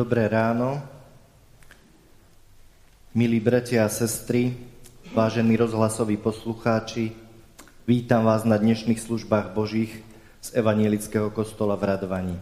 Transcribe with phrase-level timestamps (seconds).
[0.00, 0.80] Dobré ráno,
[3.12, 4.56] milí bratia a sestry,
[5.12, 7.12] vážení rozhlasoví poslucháči,
[7.84, 9.92] vítam vás na dnešných službách Božích
[10.40, 12.36] z Evanielického kostola v Radvani.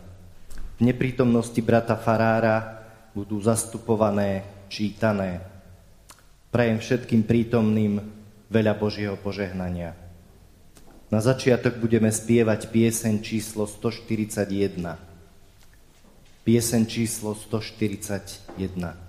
[0.78, 2.78] V neprítomnosti brata Farára
[3.10, 5.42] budú zastupované, čítané.
[6.54, 8.06] Prajem všetkým prítomným
[8.54, 9.98] veľa Božieho požehnania.
[11.10, 15.07] Na začiatok budeme spievať pieseň číslo 141
[16.48, 19.07] piesen číslo 141.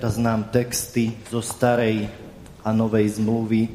[0.00, 2.08] Teraz nám texty zo starej
[2.64, 3.68] a novej zmluvy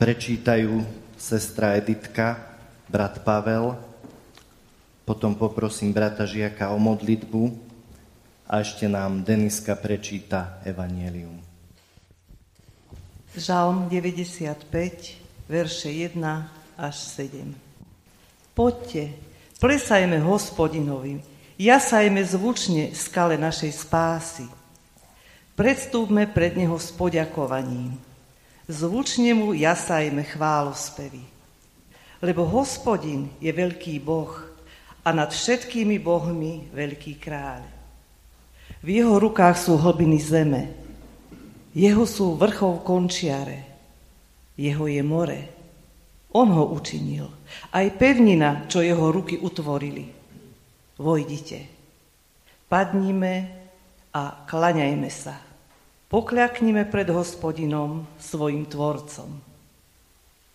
[0.00, 0.80] prečítajú
[1.12, 2.40] sestra Editka,
[2.88, 3.76] brat Pavel,
[5.04, 7.52] potom poprosím brata Žiaka o modlitbu
[8.48, 11.36] a ešte nám Deniska prečíta Evangelium.
[13.36, 14.56] Žalm 95,
[15.52, 16.16] verše 1
[16.80, 17.44] až 7.
[18.56, 19.12] Poďte,
[19.60, 21.29] plesajme hospodinovi,
[21.60, 24.48] Jasajme zvučne skale našej spásy.
[25.52, 28.00] Predstúpme pred Neho s poďakovaním.
[28.64, 31.20] Zvučne Mu jasajme chválospevy.
[32.24, 34.32] Lebo hospodin je veľký Boh
[35.04, 37.60] a nad všetkými bohmi veľký kráľ.
[38.80, 40.72] V jeho rukách sú hlbiny zeme,
[41.76, 43.68] jeho sú vrchov končiare,
[44.56, 45.40] jeho je more.
[46.32, 47.28] On ho učinil,
[47.76, 50.19] aj pevnina, čo jeho ruky utvorili
[51.00, 51.64] vojdite.
[52.68, 53.48] Padnime
[54.12, 55.40] a klaňajme sa.
[56.12, 59.40] Pokľaknime pred hospodinom, svojim tvorcom.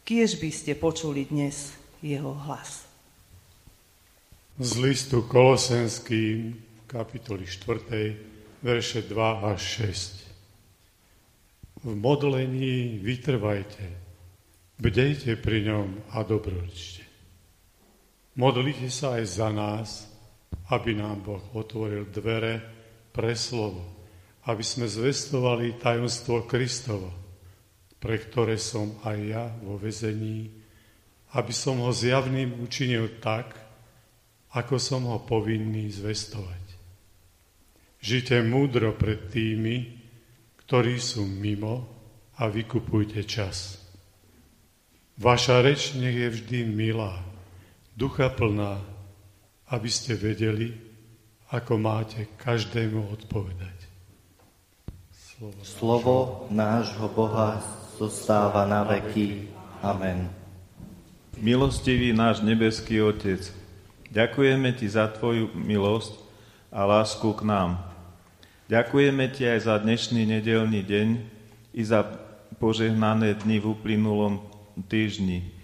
[0.05, 1.73] Kiež by ste počuli dnes
[2.05, 2.85] jeho hlas.
[4.61, 6.55] Z listu Kolosenským,
[6.87, 10.23] kapitoli 4, verše 2 až 6.
[11.83, 13.87] V modlení vytrvajte,
[14.79, 17.03] bdejte pri ňom a dobrorčte.
[18.35, 20.14] Modlite sa aj za nás,
[20.73, 22.61] aby nám Boh otvoril dvere
[23.13, 23.85] pre slovo,
[24.49, 27.13] aby sme zvestovali tajomstvo Kristovo,
[28.01, 30.49] pre ktoré som aj ja vo vezení,
[31.37, 33.53] aby som ho zjavným učinil tak,
[34.55, 36.63] ako som ho povinný zvestovať.
[37.99, 39.99] Žite múdro pred tými,
[40.63, 41.89] ktorí sú mimo
[42.37, 43.81] a vykupujte čas.
[45.17, 47.23] Vaša reč nech je vždy milá,
[47.95, 48.94] ducha plná,
[49.73, 50.73] aby ste vedeli,
[51.49, 53.77] ako máte každému odpovedať.
[55.13, 56.15] Slovo, Slovo
[56.53, 57.59] nášho Boha
[57.97, 59.49] zostáva na veky.
[59.81, 60.29] Amen.
[61.35, 63.51] Milostivý náš nebeský Otec,
[64.07, 66.15] ďakujeme Ti za Tvoju milosť
[66.71, 67.83] a lásku k nám.
[68.71, 71.07] Ďakujeme Ti aj za dnešný nedelný deň
[71.75, 72.07] i za
[72.55, 74.39] požehnané dni v uplynulom
[74.87, 75.54] týždni.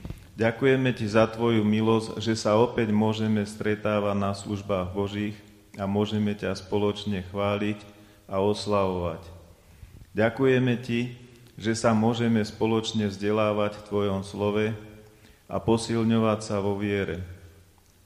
[0.41, 5.38] Ďakujeme Ti za Tvoju milosť, že sa opäť môžeme stretávať na službách Božích
[5.77, 7.77] a môžeme ťa spoločne chváliť
[8.25, 9.21] a oslavovať.
[10.17, 11.13] Ďakujeme Ti,
[11.62, 14.74] že sa môžeme spoločne vzdelávať v Tvojom slove
[15.45, 17.21] a posilňovať sa vo viere.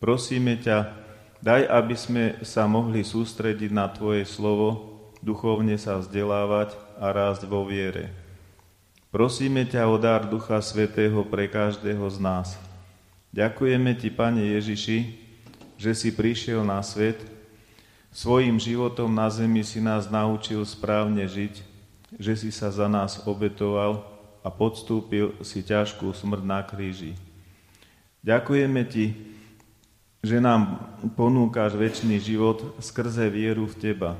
[0.04, 0.92] Prosíme ťa,
[1.40, 7.64] daj, aby sme sa mohli sústrediť na Tvoje slovo, duchovne sa vzdelávať a rásť vo
[7.64, 8.25] viere.
[9.16, 12.60] Prosíme ťa o dar Ducha Svetého pre každého z nás.
[13.32, 15.16] Ďakujeme Ti, Pane Ježiši,
[15.80, 17.24] že si prišiel na svet,
[18.12, 21.64] svojim životom na zemi si nás naučil správne žiť,
[22.20, 24.04] že si sa za nás obetoval
[24.44, 27.16] a podstúpil si ťažkú smrť na kríži.
[28.20, 29.16] Ďakujeme Ti,
[30.28, 34.20] že nám ponúkaš väčší život skrze vieru v Teba.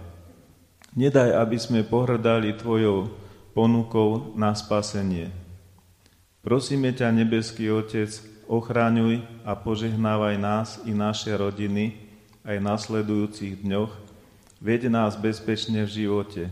[0.96, 3.25] Nedaj, aby sme pohrdali Tvojou
[3.56, 5.32] ponukou na spasenie.
[6.44, 8.12] Prosíme ťa, nebeský Otec,
[8.52, 11.96] ochráňuj a požehnávaj nás i naše rodiny
[12.44, 13.96] aj v nasledujúcich dňoch,
[14.60, 16.44] veď nás bezpečne v živote.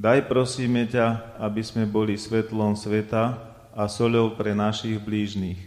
[0.00, 3.36] Daj prosíme ťa, aby sme boli svetlom sveta
[3.76, 5.60] a soľou pre našich blížnych.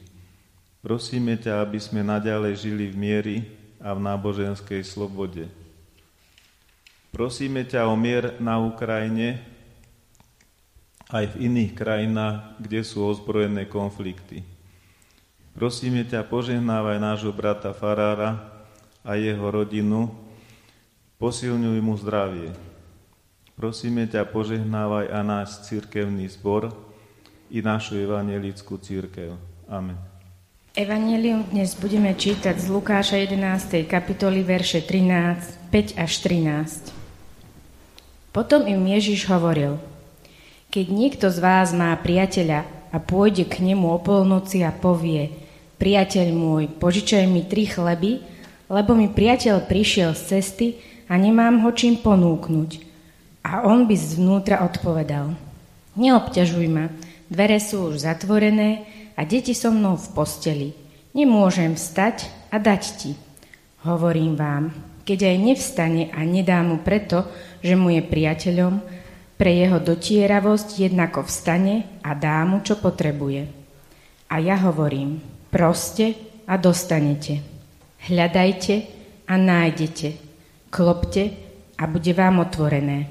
[0.81, 3.37] Prosíme ťa, aby sme naďalej žili v miery
[3.77, 5.45] a v náboženskej slobode.
[7.09, 9.58] Prosíme ťa o mier na Ukrajine
[11.09, 14.45] aj v iných krajinách, kde sú ozbrojené konflikty.
[15.57, 18.37] Prosíme ťa, požehnávaj nášho brata Farára
[19.01, 20.13] a jeho rodinu,
[21.17, 22.53] posilňuj mu zdravie.
[23.57, 26.69] Prosíme ťa, požehnávaj a náš cirkevný zbor
[27.49, 29.33] i našu evangelickú církev.
[29.65, 29.97] Amen.
[30.77, 33.89] Evangelium dnes budeme čítať z Lukáša 11.
[33.89, 36.93] kapitoly verše 13, 5 až 13.
[38.29, 39.81] Potom im Ježiš hovoril–
[40.69, 45.33] keď niekto z vás má priateľa a pôjde k nemu o polnoci a povie,
[45.81, 48.21] priateľ môj, požičaj mi tri chleby,
[48.69, 50.67] lebo mi priateľ prišiel z cesty
[51.09, 52.85] a nemám ho čím ponúknuť.
[53.49, 55.33] A on by zvnútra odpovedal,
[55.97, 56.93] neobťažuj ma,
[57.33, 58.85] dvere sú už zatvorené
[59.17, 60.69] a deti so mnou v posteli.
[61.17, 63.11] Nemôžem vstať a dať ti.
[63.81, 64.69] Hovorím vám,
[65.01, 67.25] keď aj nevstane a nedá mu preto,
[67.65, 68.98] že mu je priateľom,
[69.39, 73.47] pre jeho dotieravosť jednako vstane a dá mu, čo potrebuje.
[74.27, 77.39] A ja hovorím, proste a dostanete.
[78.03, 78.75] Hľadajte
[79.31, 80.09] a nájdete.
[80.67, 81.23] Klopte
[81.79, 83.07] a bude vám otvorené.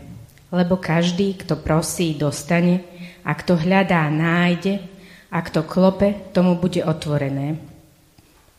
[0.52, 2.84] Lebo každý, kto prosí, dostane,
[3.24, 4.84] a kto hľadá, nájde,
[5.32, 7.56] a kto klope, tomu bude otvorené.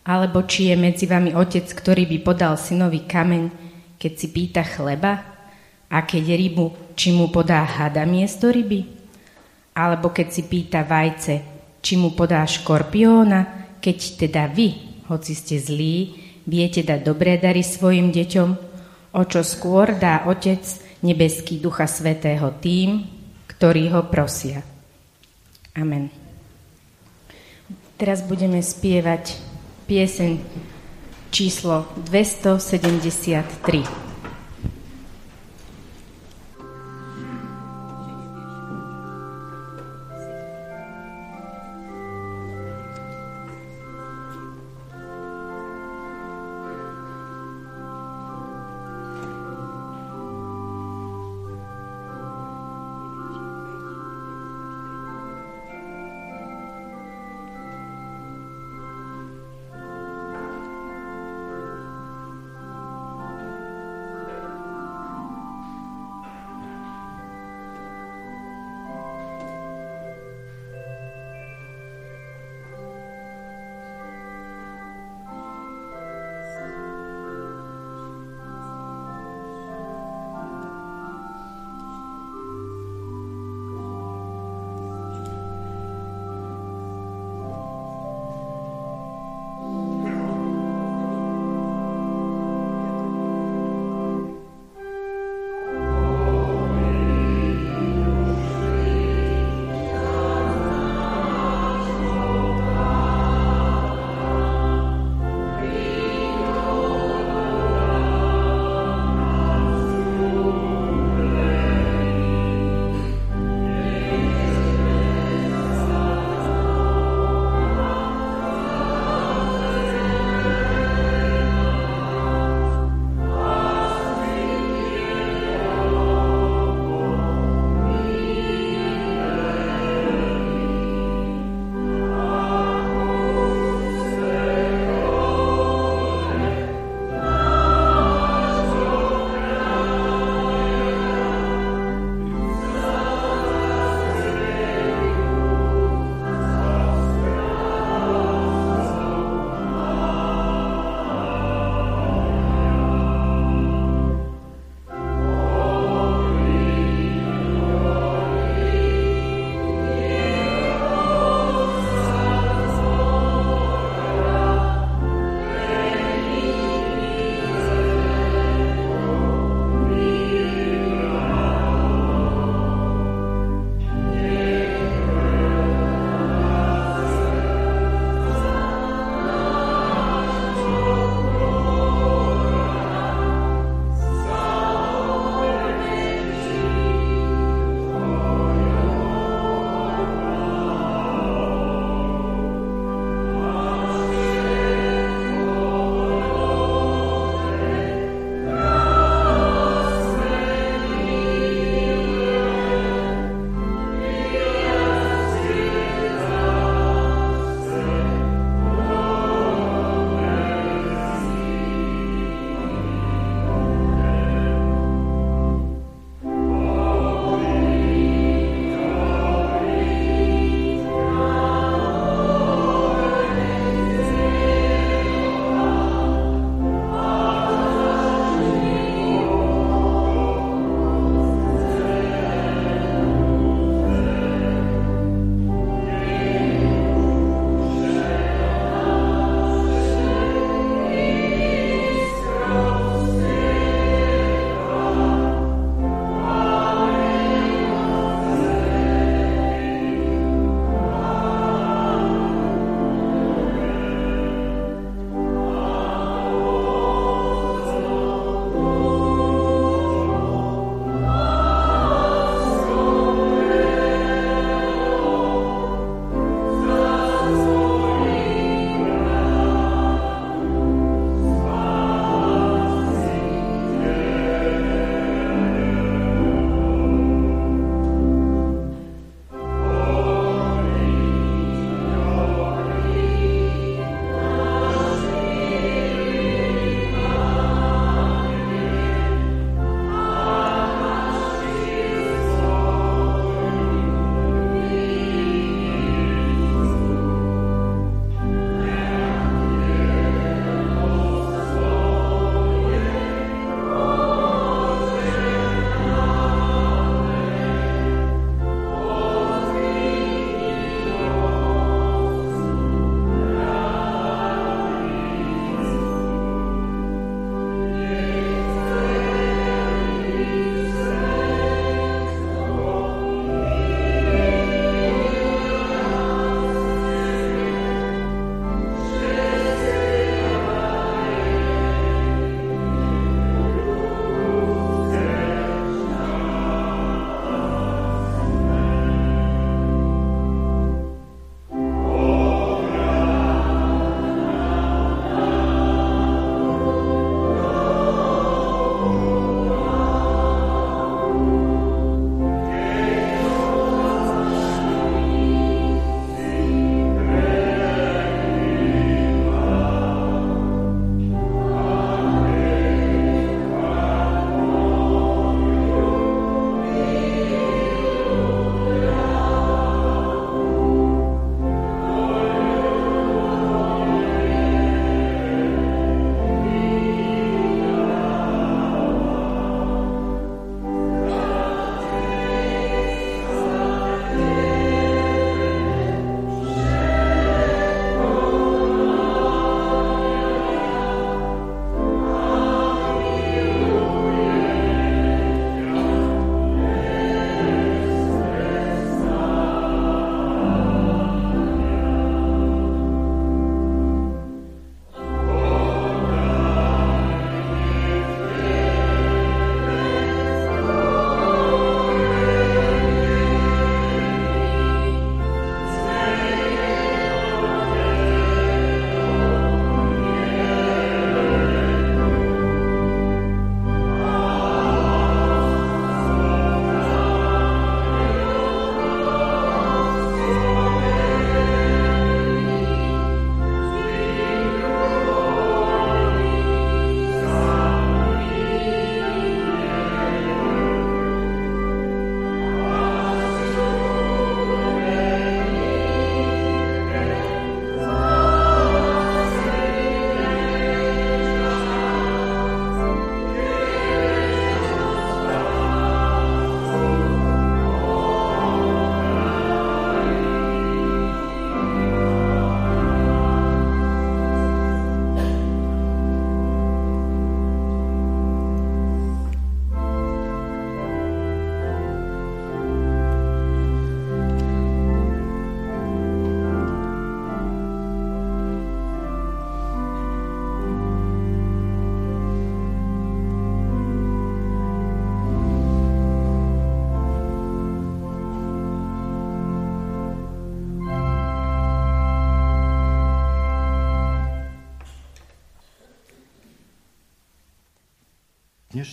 [0.10, 3.44] Alebo či je medzi vami otec, ktorý by podal synovi kameň,
[4.02, 5.39] keď si pýta chleba?
[5.90, 8.86] A keď rybu, či mu podá hada miesto ryby?
[9.74, 11.42] Alebo keď si pýta vajce,
[11.82, 16.14] či mu podá škorpióna, keď teda vy, hoci ste zlí,
[16.46, 18.50] viete dať dobré dary svojim deťom,
[19.18, 20.62] o čo skôr dá Otec
[21.02, 23.10] nebeský Ducha Svetého tým,
[23.50, 24.62] ktorí ho prosia.
[25.74, 26.14] Amen.
[28.00, 29.36] Teraz budeme spievať
[29.90, 30.40] pieseň
[31.34, 34.09] číslo 273.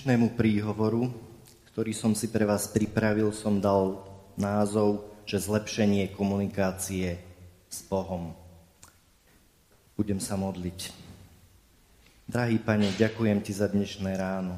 [0.07, 1.11] Dnešnému príhovoru,
[1.75, 4.07] ktorý som si pre vás pripravil, som dal
[4.38, 7.19] názov, že zlepšenie komunikácie
[7.66, 8.31] s Bohom.
[9.99, 10.95] Budem sa modliť.
[12.23, 14.55] Drahý Pane, ďakujem Ti za dnešné ráno.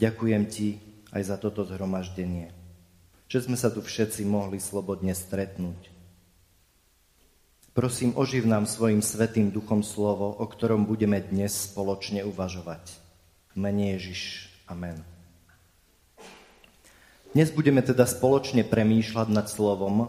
[0.00, 0.80] Ďakujem Ti
[1.12, 2.48] aj za toto zhromaždenie.
[3.28, 5.92] Že sme sa tu všetci mohli slobodne stretnúť.
[7.76, 12.96] Prosím, oživ nám svojim svetým duchom slovo, o ktorom budeme dnes spoločne uvažovať.
[13.52, 14.53] Mene Ježiš.
[14.64, 14.96] Amen.
[17.36, 20.08] Dnes budeme teda spoločne premýšľať nad slovom,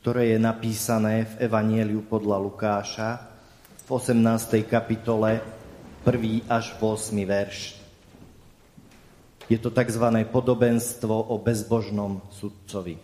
[0.00, 3.28] ktoré je napísané v Evanieliu podľa Lukáša
[3.84, 4.64] v 18.
[4.64, 5.44] kapitole
[6.08, 6.48] 1.
[6.48, 7.12] až 8.
[7.28, 7.76] verš.
[9.52, 10.06] Je to tzv.
[10.32, 12.96] podobenstvo o bezbožnom sudcovi.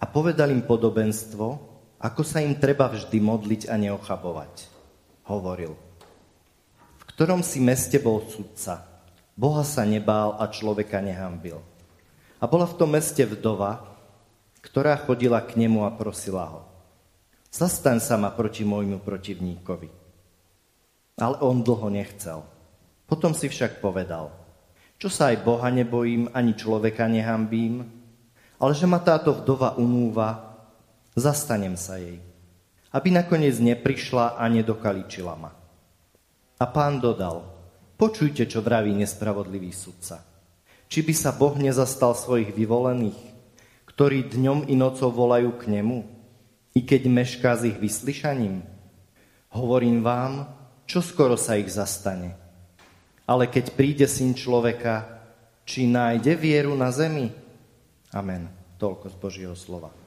[0.00, 1.46] A povedal im podobenstvo,
[2.00, 4.72] ako sa im treba vždy modliť a neochabovať.
[5.28, 5.76] Hovoril–
[7.14, 8.86] ktorom si meste bol sudca.
[9.34, 11.58] Boha sa nebál a človeka nehambil.
[12.40, 13.84] A bola v tom meste vdova,
[14.60, 16.60] ktorá chodila k nemu a prosila ho.
[17.50, 19.90] Zastaň sa ma proti môjmu protivníkovi.
[21.20, 22.46] Ale on dlho nechcel.
[23.10, 24.30] Potom si však povedal,
[25.00, 27.88] čo sa aj Boha nebojím, ani človeka nehambím,
[28.60, 30.60] ale že ma táto vdova unúva,
[31.16, 32.20] zastanem sa jej,
[32.92, 35.59] aby nakoniec neprišla a nedokaličila ma.
[36.60, 37.48] A pán dodal,
[37.96, 40.20] počujte, čo vraví nespravodlivý sudca.
[40.92, 43.16] Či by sa Boh nezastal svojich vyvolených,
[43.88, 46.04] ktorí dňom i nocou volajú k nemu,
[46.76, 48.60] i keď mešká s ich vyslyšaním?
[49.56, 50.52] Hovorím vám,
[50.84, 52.36] čo skoro sa ich zastane.
[53.24, 55.22] Ale keď príde syn človeka,
[55.64, 57.32] či nájde vieru na zemi?
[58.12, 58.52] Amen.
[58.76, 59.99] Toľko z Božieho slova.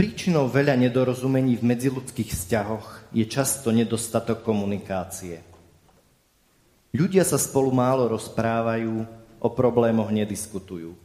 [0.00, 5.44] Príčinou veľa nedorozumení v medziludských vzťahoch je často nedostatok komunikácie.
[6.96, 9.04] Ľudia sa spolu málo rozprávajú,
[9.44, 10.96] o problémoch nediskutujú.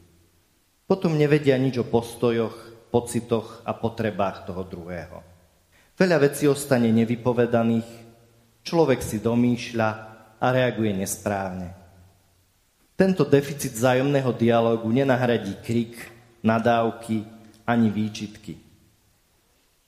[0.87, 2.55] Potom nevedia nič o postojoch,
[2.87, 5.19] pocitoch a potrebách toho druhého.
[5.99, 7.91] Veľa vecí ostane nevypovedaných,
[8.63, 9.89] človek si domýšľa
[10.39, 11.75] a reaguje nesprávne.
[12.95, 15.99] Tento deficit zájomného dialogu nenahradí krik,
[16.47, 17.27] nadávky
[17.67, 18.64] ani výčitky.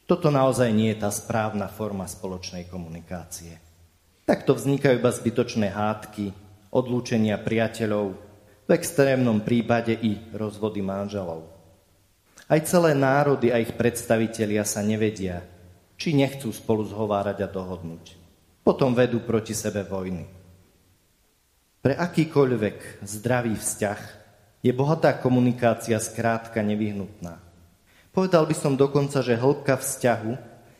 [0.08, 3.60] Toto naozaj nie je tá správna forma spoločnej komunikácie.
[4.24, 6.32] Takto vznikajú iba zbytočné hádky,
[6.72, 8.16] odlúčenia priateľov,
[8.68, 11.48] v extrémnom prípade i rozvody manželov.
[12.48, 15.44] Aj celé národy a ich predstavitelia sa nevedia,
[16.00, 18.16] či nechcú spolu zhovárať a dohodnúť.
[18.64, 20.24] Potom vedú proti sebe vojny.
[21.84, 24.02] Pre akýkoľvek zdravý vzťah
[24.64, 27.47] je bohatá komunikácia skrátka nevyhnutná.
[28.18, 30.34] Povedal by som dokonca, že hĺbka vzťahu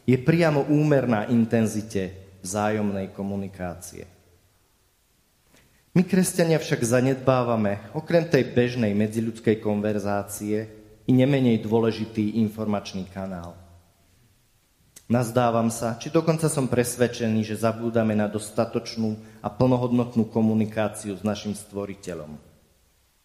[0.10, 4.10] je priamo úmerná intenzite vzájomnej komunikácie.
[5.94, 10.66] My, kresťania, však zanedbávame, okrem tej bežnej medziľudskej konverzácie,
[11.06, 13.54] i nemenej dôležitý informačný kanál.
[15.06, 19.14] Nazdávam sa, či dokonca som presvedčený, že zabúdame na dostatočnú
[19.46, 22.34] a plnohodnotnú komunikáciu s našim stvoriteľom.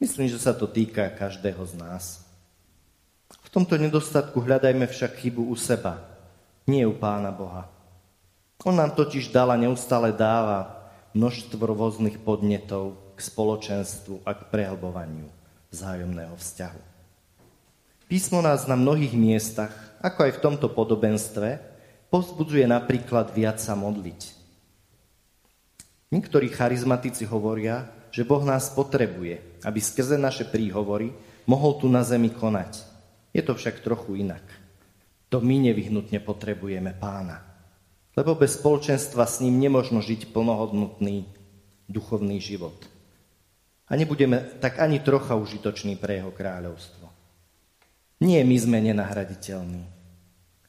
[0.05, 2.32] Myslím, že sa to týka každého z nás
[3.53, 6.01] tomto nedostatku hľadajme však chybu u seba,
[6.65, 7.69] nie u Pána Boha.
[8.65, 15.29] On nám totiž dala neustále dáva množstvo rôznych podnetov k spoločenstvu a k prehlbovaniu
[15.69, 16.83] vzájomného vzťahu.
[18.09, 21.61] Písmo nás na mnohých miestach, ako aj v tomto podobenstve,
[22.09, 24.21] povzbudzuje napríklad viac sa modliť.
[26.13, 31.13] Niektorí charizmatici hovoria, že Boh nás potrebuje, aby skrze naše príhovory
[31.49, 32.92] mohol tu na zemi konať.
[33.33, 34.45] Je to však trochu inak.
[35.33, 37.41] To my nevyhnutne potrebujeme pána.
[38.13, 41.25] Lebo bez spoločenstva s ním nemožno žiť plnohodnotný
[41.89, 42.77] duchovný život.
[43.89, 47.09] A nebudeme tak ani trocha užitoční pre jeho kráľovstvo.
[48.21, 49.85] Nie my sme nenahraditeľní.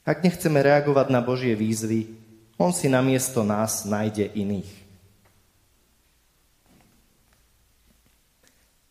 [0.04, 2.12] Ak nechceme reagovať na Božie výzvy,
[2.60, 4.83] on si namiesto nás nájde iných.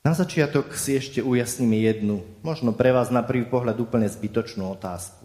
[0.02, 5.22] Na začiatok si ešte ujasníme jednu, možno pre vás na prvý pohľad úplne zbytočnú otázku.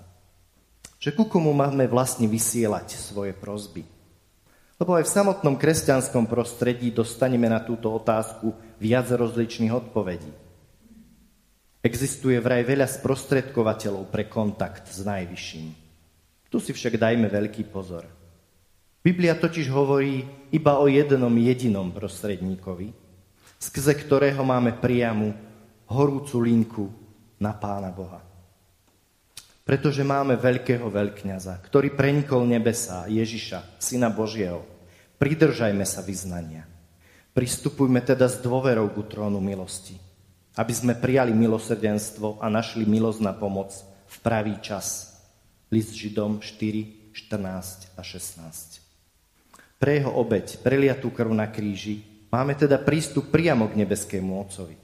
[1.01, 3.89] Že ku komu máme vlastne vysielať svoje prozby?
[4.77, 10.29] Lebo aj v samotnom kresťanskom prostredí dostaneme na túto otázku viac rozličných odpovedí.
[11.81, 15.67] Existuje vraj veľa sprostredkovateľov pre kontakt s najvyšším.
[16.53, 18.05] Tu si však dajme veľký pozor.
[19.01, 20.21] Biblia totiž hovorí
[20.53, 23.06] iba o jednom jedinom prostredníkovi,
[23.57, 25.33] skrze ktorého máme priamu
[25.89, 26.85] horúcu linku
[27.41, 28.21] na Pána Boha.
[29.67, 34.63] Pretože máme veľkého veľkňaza, ktorý prenikol nebesá, Ježiša, Syna Božieho.
[35.19, 36.63] Pridržajme sa vyznania.
[37.35, 39.99] Pristupujme teda s dôverou ku trónu milosti,
[40.55, 43.75] aby sme prijali milosrdenstvo a našli milosť na pomoc
[44.07, 45.19] v pravý čas.
[45.67, 48.79] List Židom 4, 14 a 16.
[49.77, 54.77] Pre jeho obeď, preliatú krv na kríži, máme teda prístup priamo k nebeskému Otcovi.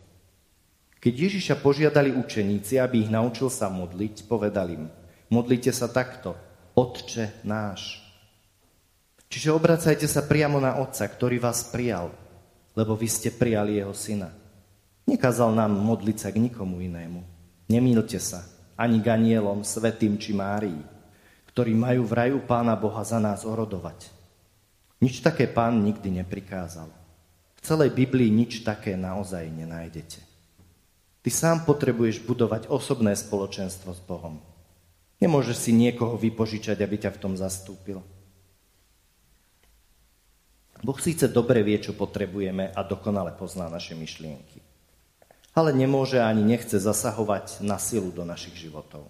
[1.04, 4.88] Keď Ježiša požiadali učeníci, aby ich naučil sa modliť, povedali im,
[5.28, 6.32] modlite sa takto,
[6.74, 8.00] Otče náš.
[9.28, 12.14] Čiže obracajte sa priamo na Otca, ktorý vás prijal,
[12.74, 14.32] lebo vy ste prijali jeho syna.
[15.04, 17.20] Nekázal nám modliť sa k nikomu inému.
[17.68, 18.48] Nemýlte sa,
[18.80, 20.80] ani k anielom, svetým či Márii,
[21.52, 24.08] ktorí majú v raju Pána Boha za nás orodovať.
[25.04, 27.03] Nič také Pán nikdy neprikázal.
[27.64, 30.20] Celej Biblii nič také naozaj nenájdete.
[31.24, 34.44] Ty sám potrebuješ budovať osobné spoločenstvo s Bohom.
[35.24, 38.04] Nemôžeš si niekoho vypožičať, aby ťa v tom zastúpil.
[40.84, 44.60] Boh síce dobre vie, čo potrebujeme a dokonale pozná naše myšlienky.
[45.56, 49.08] Ale nemôže ani nechce zasahovať na silu do našich životov.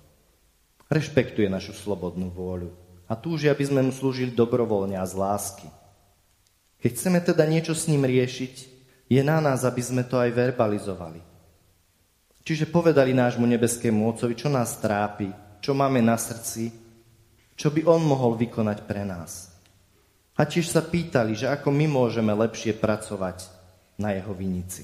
[0.93, 2.69] Rešpektuje našu slobodnú vôľu
[3.09, 5.65] a túži, aby sme mu slúžili dobrovoľne a z lásky.
[6.83, 8.55] Keď chceme teda niečo s ním riešiť,
[9.07, 11.23] je na nás, aby sme to aj verbalizovali.
[12.43, 15.31] Čiže povedali nášmu nebeskému Otcovi, čo nás trápi,
[15.63, 16.75] čo máme na srdci,
[17.55, 19.55] čo by On mohol vykonať pre nás.
[20.35, 23.47] A tiež sa pýtali, že ako my môžeme lepšie pracovať
[23.95, 24.83] na jeho vinici.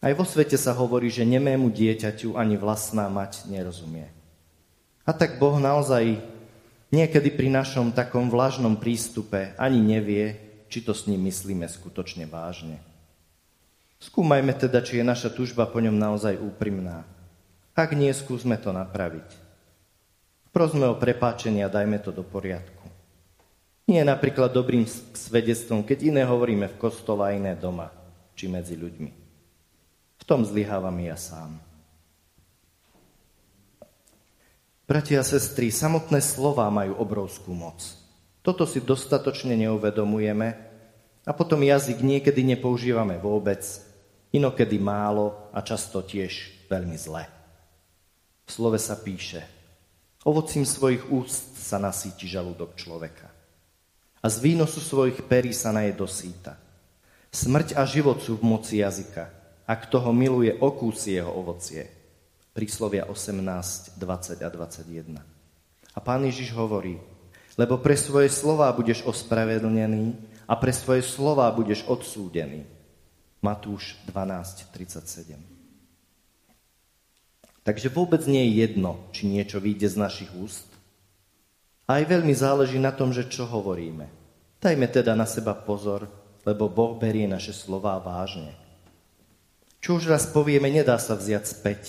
[0.00, 4.08] Aj vo svete sa hovorí, že nemému dieťaťu ani vlastná mať nerozumie.
[5.04, 6.16] A tak Boh naozaj
[6.94, 12.82] niekedy pri našom takom vlažnom prístupe ani nevie, či to s ním myslíme skutočne vážne.
[14.02, 17.08] Skúmajme teda, či je naša tužba po ňom naozaj úprimná.
[17.76, 19.28] Ak nie, skúsme to napraviť.
[20.52, 22.88] Prosme o prepáčenie a dajme to do poriadku.
[23.86, 27.92] Nie je napríklad dobrým svedectvom, keď iné hovoríme v kostole a iné doma,
[28.34, 29.12] či medzi ľuďmi.
[30.16, 31.60] V tom zlyhávam ja sám.
[34.86, 38.05] Bratia a sestry, samotné slova majú obrovskú moc.
[38.46, 40.48] Toto si dostatočne neuvedomujeme
[41.26, 43.66] a potom jazyk niekedy nepoužívame vôbec,
[44.30, 47.26] inokedy málo a často tiež veľmi zle.
[48.46, 49.42] V slove sa píše,
[50.22, 53.26] ovocím svojich úst sa nasíti žalúdok človeka
[54.22, 56.54] a z výnosu svojich perí sa naje dosýta.
[57.34, 59.26] Smrť a život sú v moci jazyka.
[59.66, 61.90] Ak toho miluje, okúsi jeho ovocie.
[62.54, 65.18] Príslovia 18, 20 a 21.
[65.94, 67.02] A pán Ježiš hovorí,
[67.56, 70.12] lebo pre svoje slova budeš ospravedlnený
[70.44, 72.68] a pre svoje slova budeš odsúdený.
[73.40, 75.56] Matúš 12, 37.
[77.66, 80.70] Takže vôbec nie je jedno, či niečo vyjde z našich úst,
[81.86, 84.06] aj veľmi záleží na tom, že čo hovoríme.
[84.58, 86.06] Dajme teda na seba pozor,
[86.42, 88.54] lebo Boh berie naše slová vážne.
[89.78, 91.82] Čo už raz povieme, nedá sa vziať späť.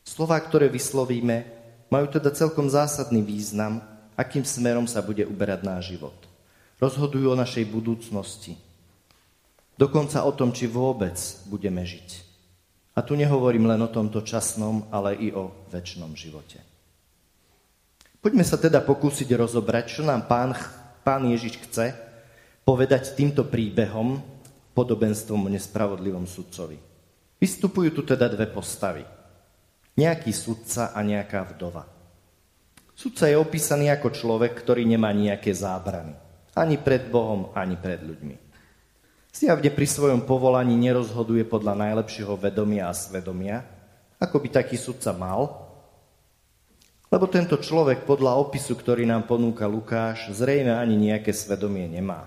[0.00, 1.44] Slová, ktoré vyslovíme,
[1.92, 3.84] majú teda celkom zásadný význam,
[4.18, 6.18] akým smerom sa bude uberať náš život.
[6.82, 8.58] Rozhodujú o našej budúcnosti.
[9.78, 11.14] Dokonca o tom, či vôbec
[11.46, 12.26] budeme žiť.
[12.98, 16.58] A tu nehovorím len o tomto časnom, ale i o väčšnom živote.
[18.18, 20.50] Poďme sa teda pokúsiť rozobrať, čo nám pán,
[21.06, 21.94] pán Ježiš chce
[22.66, 24.18] povedať týmto príbehom,
[24.74, 26.76] podobenstvom o nespravodlivom sudcovi.
[27.38, 29.06] Vystupujú tu teda dve postavy.
[29.94, 31.97] Nejaký sudca a nejaká vdova.
[32.98, 36.18] Sudca je opísaný ako človek, ktorý nemá nejaké zábrany.
[36.58, 38.34] Ani pred Bohom, ani pred ľuďmi.
[39.30, 43.62] Zjavne pri svojom povolaní nerozhoduje podľa najlepšieho vedomia a svedomia,
[44.18, 45.70] ako by taký sudca mal,
[47.06, 52.26] lebo tento človek podľa opisu, ktorý nám ponúka Lukáš, zrejme ani nejaké svedomie nemá.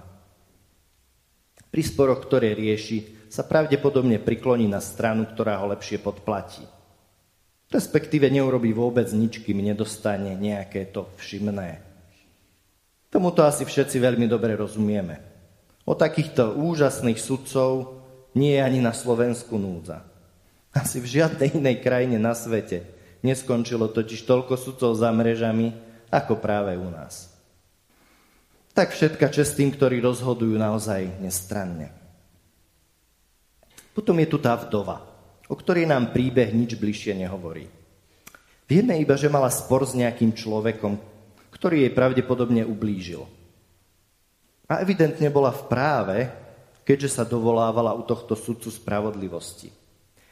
[1.67, 6.63] Pri sporoch, ktoré rieši, sa pravdepodobne prikloní na stranu, ktorá ho lepšie podplatí.
[7.71, 11.79] Respektíve neurobi vôbec nič, kým nedostane nejaké to všimné.
[13.07, 15.23] Tomuto asi všetci veľmi dobre rozumieme.
[15.87, 18.03] O takýchto úžasných sudcov
[18.35, 20.03] nie je ani na Slovensku núdza.
[20.75, 25.77] Asi v žiadnej inej krajine na svete Neskončilo totiž toľko sudcov za mrežami,
[26.09, 27.29] ako práve u nás.
[28.73, 31.93] Tak všetka čest tým, ktorí rozhodujú naozaj nestranne.
[33.93, 35.05] Potom je tu tá vdova,
[35.51, 37.67] o ktorej nám príbeh nič bližšie nehovorí.
[38.71, 40.95] Vieme iba, že mala spor s nejakým človekom,
[41.51, 43.27] ktorý jej pravdepodobne ublížil.
[44.71, 46.17] A evidentne bola v práve,
[46.87, 49.67] keďže sa dovolávala u tohto sudcu spravodlivosti.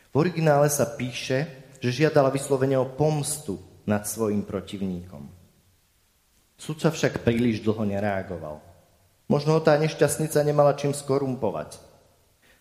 [0.10, 5.28] V originále sa píše, že žiadala vyslovene o pomstu nad svojim protivníkom.
[6.56, 8.64] Sudca však príliš dlho nereagoval.
[9.28, 11.89] Možno tá nešťastnica nemala čím skorumpovať.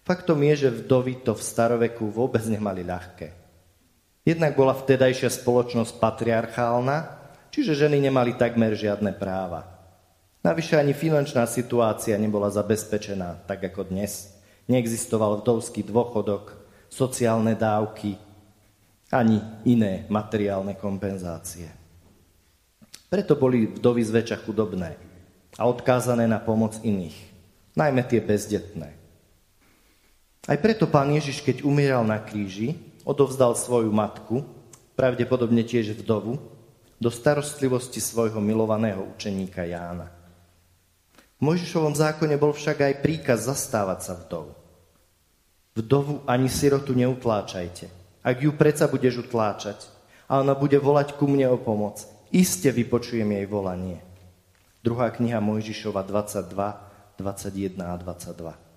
[0.09, 3.29] Faktom je, že vdovy to v staroveku vôbec nemali ľahké.
[4.25, 6.97] Jednak bola vtedajšia spoločnosť patriarchálna,
[7.53, 9.69] čiže ženy nemali takmer žiadne práva.
[10.41, 14.33] Navyše ani finančná situácia nebola zabezpečená, tak ako dnes.
[14.65, 16.57] Neexistoval vdovský dôchodok,
[16.89, 18.17] sociálne dávky,
[19.13, 21.69] ani iné materiálne kompenzácie.
[23.13, 24.97] Preto boli vdovy zväčša chudobné
[25.61, 27.17] a odkázané na pomoc iných,
[27.77, 29.08] najmä tie bezdetné.
[30.49, 32.73] Aj preto pán Ježiš, keď umieral na kríži,
[33.05, 34.49] odovzdal svoju matku,
[34.97, 36.41] pravdepodobne tiež vdovu,
[36.97, 40.09] do starostlivosti svojho milovaného učeníka Jána.
[41.39, 44.57] V Mojžišovom zákone bol však aj príkaz zastávať sa vdov.
[45.79, 47.87] Vdovu ani sirotu neutláčajte.
[48.25, 49.85] Ak ju predsa budeš utláčať
[50.27, 52.03] a ona bude volať ku mne o pomoc,
[52.35, 54.03] iste vypočujem jej volanie.
[54.83, 58.68] Druhá kniha Mojžišova 22, 21 a 22.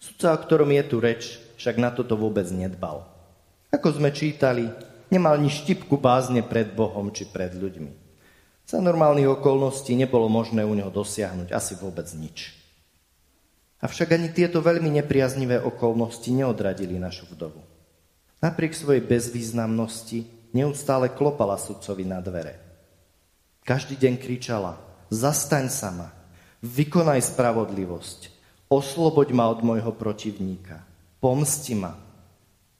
[0.00, 3.04] Sudca, o ktorom je tu reč, však na toto vôbec nedbal.
[3.68, 4.64] Ako sme čítali,
[5.12, 7.92] nemal ni štipku bázne pred Bohom či pred ľuďmi.
[8.64, 12.56] Za normálnych okolností nebolo možné u neho dosiahnuť asi vôbec nič.
[13.84, 17.60] Avšak ani tieto veľmi nepriaznivé okolnosti neodradili našu vdovu.
[18.40, 20.24] Napriek svojej bezvýznamnosti
[20.56, 22.56] neustále klopala sudcovi na dvere.
[23.68, 24.80] Každý deň kričala,
[25.12, 26.08] zastaň sama,
[26.64, 28.39] vykonaj spravodlivosť,
[28.70, 30.86] osloboď ma od môjho protivníka,
[31.18, 31.98] pomsti ma.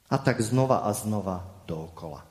[0.07, 2.23] A tak znova a znova dookola.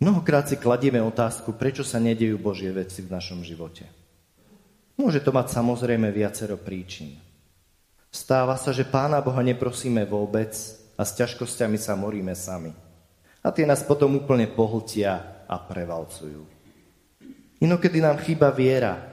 [0.00, 3.84] Mnohokrát si kladieme otázku, prečo sa nedejú Božie veci v našom živote.
[4.96, 7.20] Môže to mať samozrejme viacero príčin.
[8.08, 10.56] Stáva sa, že Pána Boha neprosíme vôbec
[10.96, 12.72] a s ťažkosťami sa moríme sami.
[13.44, 16.48] A tie nás potom úplne pohltia a prevalcujú.
[17.60, 19.09] Inokedy nám chýba viera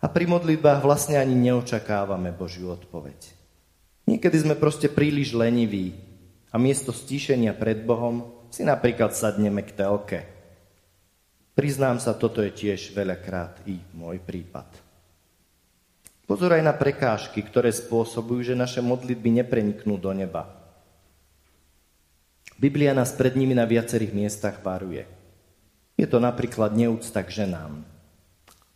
[0.00, 3.36] a pri modlitbách vlastne ani neočakávame Božiu odpoveď.
[4.08, 5.94] Niekedy sme proste príliš leniví
[6.50, 10.20] a miesto stíšenia pred Bohom si napríklad sadneme k telke.
[11.54, 14.66] Priznám sa, toto je tiež veľakrát i môj prípad.
[16.24, 20.46] Pozor aj na prekážky, ktoré spôsobujú, že naše modlitby nepreniknú do neba.
[22.56, 25.04] Biblia nás pred nimi na viacerých miestach varuje.
[25.98, 27.82] Je to napríklad neúcta k ženám.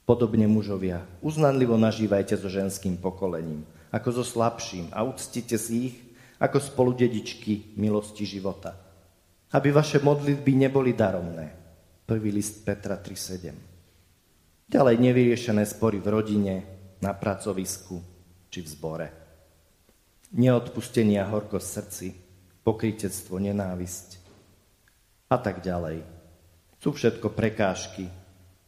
[0.04, 5.96] Podobne mužovia, uznanlivo nažívajte so ženským pokolením, ako so slabším a uctite si ich
[6.36, 8.84] ako spoludedičky milosti života
[9.54, 11.46] aby vaše modlitby neboli daromné.
[12.04, 13.54] Prvý list Petra 3.7.
[14.66, 16.54] Ďalej nevyriešené spory v rodine,
[16.98, 18.00] na pracovisku
[18.50, 19.08] či v zbore.
[20.34, 22.06] Neodpustenia horko v srdci,
[22.64, 24.08] pokrytectvo, nenávisť
[25.30, 26.00] a tak ďalej.
[26.80, 28.08] Sú všetko prekážky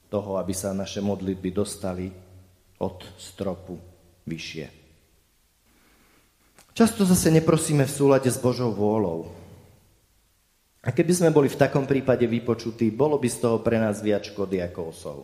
[0.08, 2.10] toho, aby sa naše modlitby dostali
[2.82, 3.78] od stropu
[4.26, 4.66] vyššie.
[6.76, 9.46] Často zase neprosíme v súlade s Božou vôľou,
[10.86, 14.30] a keby sme boli v takom prípade vypočutí, bolo by z toho pre nás viac
[14.30, 15.18] škody ako osov.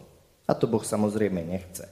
[0.50, 1.86] A to Boh samozrejme nechce.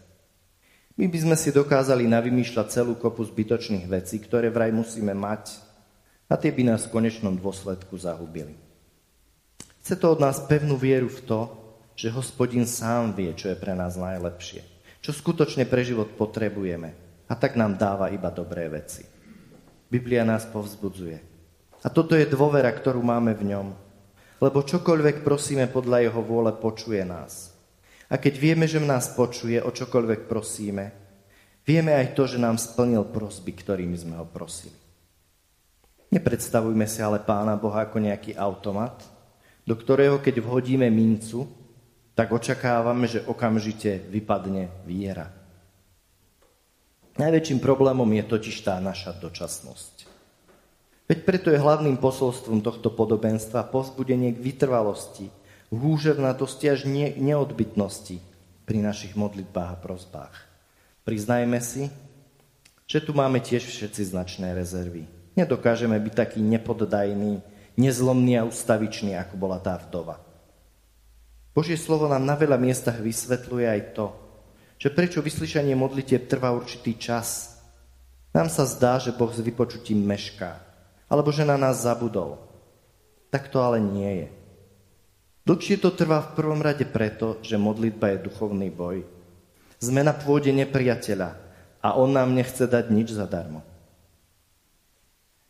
[0.98, 5.62] My by sme si dokázali navymýšľať celú kopu zbytočných vecí, ktoré vraj musíme mať
[6.26, 8.58] a tie by nás v konečnom dôsledku zahubili.
[9.86, 11.40] Chce to od nás pevnú vieru v to,
[12.00, 14.64] že hospodin sám vie, čo je pre nás najlepšie,
[15.04, 16.96] čo skutočne pre život potrebujeme
[17.28, 19.04] a tak nám dáva iba dobré veci.
[19.92, 21.20] Biblia nás povzbudzuje.
[21.84, 23.68] A toto je dôvera, ktorú máme v ňom.
[24.40, 27.52] Lebo čokoľvek prosíme podľa jeho vôle, počuje nás.
[28.08, 30.96] A keď vieme, že nás počuje, o čokoľvek prosíme,
[31.68, 34.72] vieme aj to, že nám splnil prosby, ktorými sme ho prosili.
[36.08, 39.04] Nepredstavujme si ale Pána Boha ako nejaký automat,
[39.68, 41.59] do ktorého keď vhodíme mincu,
[42.20, 45.32] tak očakávame, že okamžite vypadne viera.
[47.16, 50.04] Najväčším problémom je totiž tá naša dočasnosť.
[51.08, 55.32] Veď preto je hlavným posolstvom tohto podobenstva povzbudenie k vytrvalosti,
[55.72, 58.20] húževnatosti až ne- neodbytnosti
[58.68, 60.36] pri našich modlitbách a prozbách.
[61.08, 61.88] Priznajme si,
[62.84, 65.08] že tu máme tiež všetci značné rezervy.
[65.40, 67.40] Nedokážeme byť taký nepoddajný,
[67.80, 70.29] nezlomný a ustavičný, ako bola tá vdova.
[71.50, 74.14] Božie slovo nám na veľa miestach vysvetľuje aj to,
[74.78, 77.58] že prečo vyslyšanie modlitieb trvá určitý čas.
[78.30, 80.70] Nám sa zdá, že Boh s vypočutím mešká
[81.10, 82.38] alebo že na nás zabudol.
[83.34, 84.28] Tak to ale nie je.
[85.42, 89.02] Dlhšie to trvá v prvom rade preto, že modlitba je duchovný boj.
[89.82, 91.34] Sme na pôde nepriateľa
[91.82, 93.66] a on nám nechce dať nič zadarmo.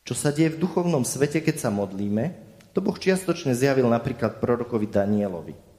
[0.09, 2.32] Čo sa deje v duchovnom svete, keď sa modlíme,
[2.72, 5.70] to Boh čiastočne zjavil napríklad prorokovi Danielovi.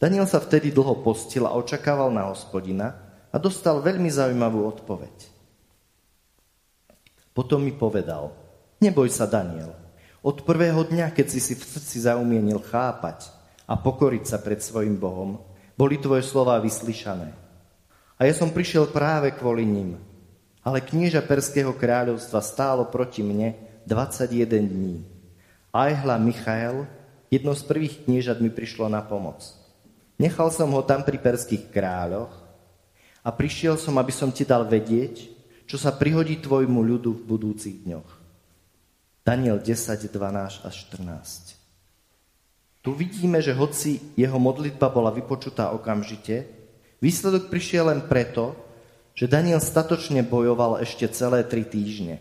[0.00, 2.96] Daniel sa vtedy dlho postil a očakával na hospodina
[3.28, 5.12] a dostal veľmi zaujímavú odpoveď.
[7.36, 8.32] Potom mi povedal,
[8.80, 9.76] neboj sa Daniel,
[10.24, 13.28] od prvého dňa, keď si si v srdci zaumienil chápať
[13.68, 15.36] a pokoriť sa pred svojim Bohom,
[15.76, 17.32] boli tvoje slova vyslyšané.
[18.16, 19.96] A ja som prišiel práve kvôli ním.
[20.60, 23.56] Ale knieža Perského kráľovstva stálo proti mne
[23.88, 25.08] 21 dní.
[25.72, 26.84] Ajhla Michael,
[27.32, 29.59] jedno z prvých kniežat mi prišlo na pomoc.
[30.20, 32.28] Nechal som ho tam pri perských kráľoch
[33.24, 35.32] a prišiel som, aby som ti dal vedieť,
[35.64, 38.10] čo sa prihodí tvojmu ľudu v budúcich dňoch.
[39.24, 41.56] Daniel 10, 12 až 14.
[42.84, 46.44] Tu vidíme, že hoci jeho modlitba bola vypočutá okamžite,
[47.00, 48.52] výsledok prišiel len preto,
[49.16, 52.20] že Daniel statočne bojoval ešte celé tri týždne.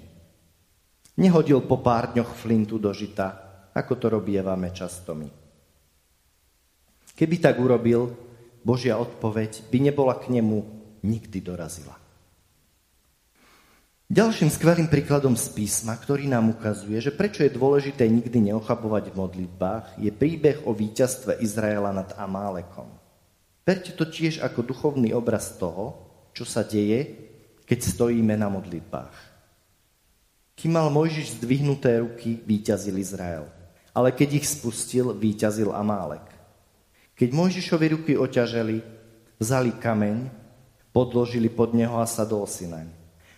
[1.19, 3.35] Nehodil po pár dňoch flintu do žita,
[3.75, 5.48] ako to robievame často my.
[7.19, 8.15] Keby tak urobil,
[8.63, 10.63] Božia odpoveď by nebola k nemu
[11.03, 11.99] nikdy dorazila.
[14.07, 19.19] Ďalším skvelým príkladom z písma, ktorý nám ukazuje, že prečo je dôležité nikdy neochabovať v
[19.19, 22.87] modlitbách, je príbeh o víťazstve Izraela nad Amálekom.
[23.67, 25.99] Verte to tiež ako duchovný obraz toho,
[26.31, 27.19] čo sa deje,
[27.67, 29.13] keď stojíme na modlitbách.
[30.55, 33.45] Kým mal Mojžiš zdvihnuté ruky, výťazil Izrael.
[33.91, 36.38] Ale keď ich spustil, výťazil Amálek.
[37.19, 38.79] Keď Mojžišovi ruky oťaželi,
[39.43, 40.31] vzali kameň,
[40.95, 42.87] podložili pod neho a sadol si naň.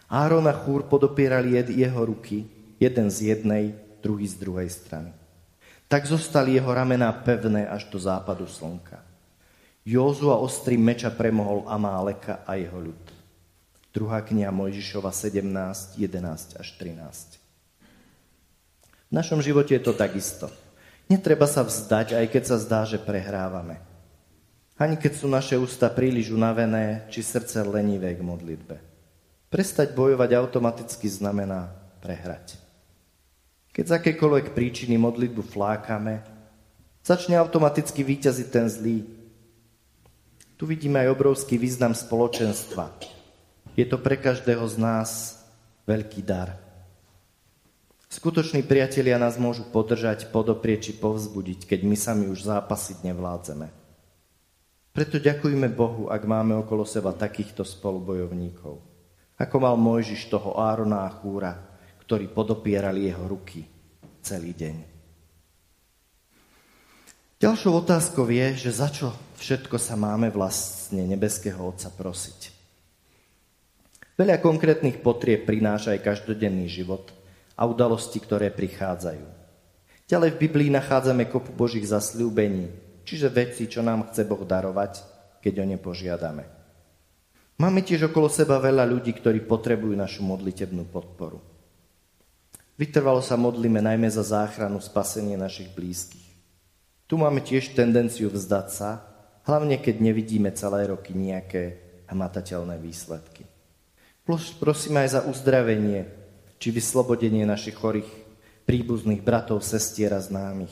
[0.05, 2.45] Áron a Chúr podopierali jeho ruky,
[2.77, 3.73] jeden z jednej,
[4.05, 5.09] druhý z druhej strany.
[5.89, 9.01] Tak zostali jeho ramená pevné až do západu slnka.
[9.81, 13.01] Józua ostrý meča premohol Amáleka a jeho ľud.
[13.89, 17.41] Druhá kniha Mojžišova 17, 11 až 13.
[19.09, 20.53] V našom živote je to takisto.
[21.11, 23.83] Netreba sa vzdať, aj keď sa zdá, že prehrávame.
[24.79, 28.79] Ani keď sú naše ústa príliš unavené, či srdce lenivé k modlitbe.
[29.51, 31.67] Prestať bojovať automaticky znamená
[31.99, 32.55] prehrať.
[33.75, 36.23] Keď z akékoľvek príčiny modlitbu flákame,
[37.03, 39.03] začne automaticky výťaziť ten zlý.
[40.55, 42.87] Tu vidíme aj obrovský význam spoločenstva.
[43.75, 45.43] Je to pre každého z nás
[45.83, 46.55] veľký dar.
[48.11, 53.71] Skutoční priatelia nás môžu podržať, podoprieť či povzbudiť, keď my sami už zápasiť nevládzeme.
[54.91, 58.83] Preto ďakujme Bohu, ak máme okolo seba takýchto spolubojovníkov.
[59.39, 61.55] Ako mal Mojžiš toho Árona a Chúra,
[62.03, 63.63] ktorí podopierali jeho ruky
[64.19, 64.75] celý deň.
[67.39, 72.51] Ďalšou otázkou je, že za čo všetko sa máme vlastne nebeského Otca prosiť.
[74.19, 77.07] Veľa konkrétnych potrieb prináša aj každodenný život–
[77.55, 79.25] a udalosti, ktoré prichádzajú.
[80.11, 82.67] Ďalej v Biblii nachádzame kopu Božích zasľúbení,
[83.07, 85.03] čiže veci, čo nám chce Boh darovať,
[85.39, 86.43] keď o ne požiadame.
[87.61, 91.39] Máme tiež okolo seba veľa ľudí, ktorí potrebujú našu modlitebnú podporu.
[92.75, 96.25] Vytrvalo sa modlíme najmä za záchranu, spasenie našich blízkych.
[97.05, 99.05] Tu máme tiež tendenciu vzdať sa,
[99.45, 101.77] hlavne keď nevidíme celé roky nejaké
[102.09, 103.45] hmatateľné výsledky.
[104.59, 106.20] Prosíme aj za uzdravenie,
[106.61, 108.05] či vyslobodenie našich chorých
[108.69, 110.71] príbuzných bratov, sestier a známych.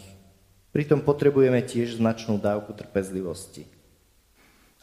[0.70, 3.66] Pritom potrebujeme tiež značnú dávku trpezlivosti.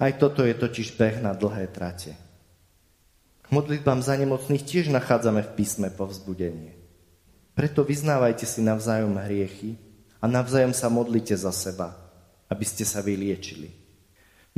[0.03, 2.19] Aj toto je totiž beh na dlhé trate.
[3.41, 6.75] K modlitbám za nemocných tiež nachádzame v písme povzbudenie.
[7.55, 9.79] Preto vyznávajte si navzájom hriechy
[10.19, 11.95] a navzájom sa modlite za seba,
[12.51, 13.71] aby ste sa vyliečili.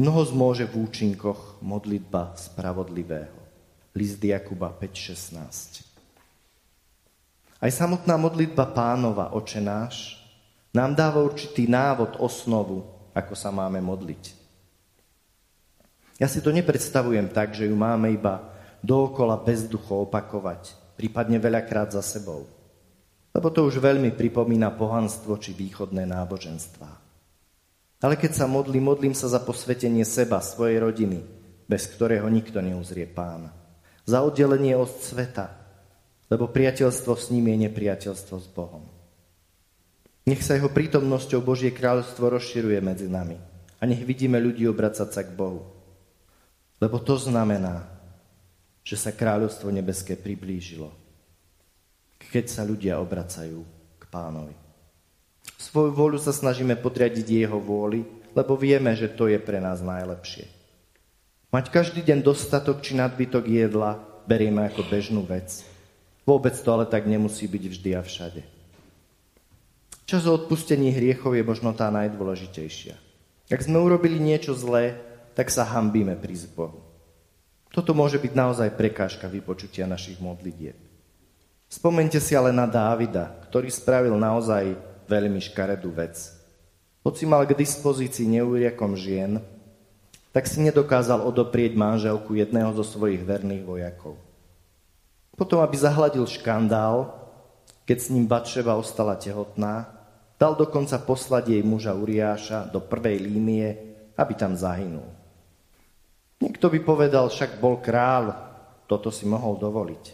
[0.01, 3.37] Mnoho zmôže v účinkoch modlitba spravodlivého.
[3.93, 5.88] List Jakuba 5.16.
[7.59, 10.15] Aj samotná modlitba pánova, oče náš,
[10.71, 14.39] nám dáva určitý návod, osnovu, ako sa máme modliť.
[16.23, 22.03] Ja si to nepredstavujem tak, že ju máme iba dookola bezducho opakovať, prípadne veľakrát za
[22.03, 22.47] sebou.
[23.35, 26.91] Lebo to už veľmi pripomína pohanstvo či východné náboženstvá.
[27.99, 31.19] Ale keď sa modlím, modlím sa za posvetenie seba, svojej rodiny,
[31.67, 33.51] bez ktorého nikto neuzrie pána.
[34.07, 35.58] Za oddelenie od sveta,
[36.29, 38.85] lebo priateľstvo s ním je nepriateľstvo s Bohom.
[40.29, 43.41] Nech sa jeho prítomnosťou Božie kráľovstvo rozširuje medzi nami
[43.81, 45.65] a nech vidíme ľudí obracať sa k Bohu.
[46.79, 47.89] Lebo to znamená,
[48.85, 50.93] že sa kráľovstvo nebeské priblížilo,
[52.29, 53.65] keď sa ľudia obracajú
[53.97, 54.53] k pánovi.
[55.57, 58.05] Svoju vôľu sa snažíme podriadiť jeho vôli,
[58.37, 60.45] lebo vieme, že to je pre nás najlepšie.
[61.49, 63.97] Mať každý deň dostatok či nadbytok jedla
[64.29, 65.49] berieme ako bežnú vec–
[66.29, 68.45] Vôbec to ale tak nemusí byť vždy a všade.
[70.05, 72.93] Čas o odpustení hriechov je možno tá najdôležitejšia.
[73.49, 75.01] Ak sme urobili niečo zlé,
[75.33, 76.85] tak sa hambíme prísť Bohu.
[77.73, 80.77] Toto môže byť naozaj prekážka vypočutia našich modlitieb.
[81.69, 84.77] Spomente si ale na Dávida, ktorý spravil naozaj
[85.09, 86.17] veľmi škaredú vec.
[87.09, 89.41] Hoci mal k dispozícii neúriakom žien,
[90.37, 94.28] tak si nedokázal odoprieť manželku jedného zo svojich verných vojakov.
[95.39, 97.15] Potom, aby zahladil škandál,
[97.87, 99.87] keď s ním Batševa ostala tehotná,
[100.35, 103.67] dal dokonca poslať jej muža Uriáša do prvej línie,
[104.19, 105.07] aby tam zahynul.
[106.43, 108.35] Niekto by povedal, však bol král,
[108.91, 110.05] toto si mohol dovoliť.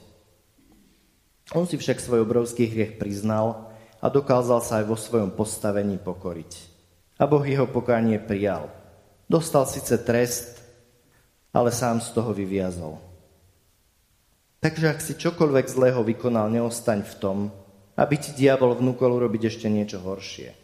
[1.56, 6.52] On si však svoj obrovský hriech priznal a dokázal sa aj vo svojom postavení pokoriť.
[7.20, 8.68] A Boh jeho pokánie prijal.
[9.24, 10.60] Dostal síce trest,
[11.52, 13.13] ale sám z toho vyviazol.
[14.64, 17.38] Takže ak si čokoľvek zlého vykonal, neostaň v tom,
[18.00, 20.56] aby ti diabol vnúkol urobiť ešte niečo horšie.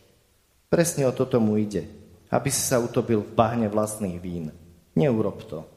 [0.73, 1.85] Presne o toto mu ide,
[2.33, 4.57] aby si sa utopil v bahne vlastných vín.
[4.97, 5.69] Neurob to.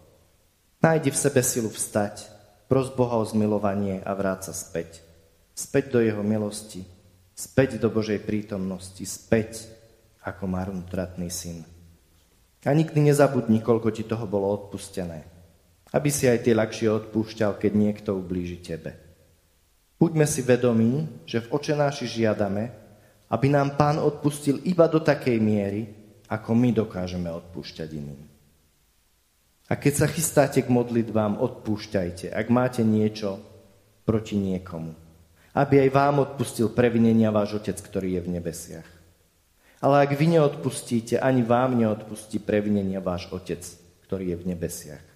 [0.79, 2.31] Nájdi v sebe silu vstať,
[2.71, 5.03] pros Boha o zmilovanie a vráť sa späť.
[5.51, 6.87] Späť do Jeho milosti,
[7.35, 9.67] späť do Božej prítomnosti, späť
[10.23, 11.67] ako marnotratný syn.
[12.63, 15.32] A nikdy nezabudni, koľko ti toho bolo odpustené.
[15.93, 18.97] Aby si aj ty ľahšie odpúšťal, keď niekto ublíži tebe.
[20.01, 22.73] Buďme si vedomí, že v očenáši žiadame,
[23.29, 25.87] aby nám Pán odpustil iba do takej miery,
[26.27, 28.21] ako my dokážeme odpúšťať iným.
[29.71, 33.39] A keď sa chystáte k modlitbám, odpúšťajte, ak máte niečo
[34.03, 34.91] proti niekomu.
[35.53, 38.89] Aby aj vám odpustil previnenia váš Otec, ktorý je v nebesiach.
[39.79, 43.61] Ale ak vy neodpustíte, ani vám neodpustí previnenia váš Otec,
[44.03, 45.12] ktorý je v nebesiach.